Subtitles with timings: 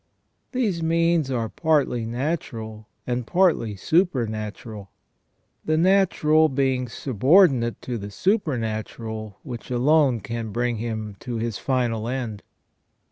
[0.51, 4.89] These means are partly natural and partly supernatural,
[5.63, 12.07] the natural being subordinate to the supernatural, which alone can bring him to his final
[12.07, 12.41] end.